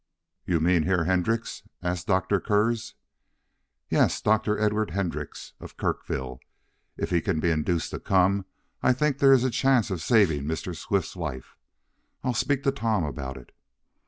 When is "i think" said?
8.81-9.19